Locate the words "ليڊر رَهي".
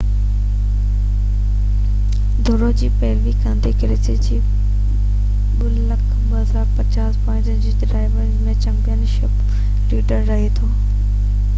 9.93-10.51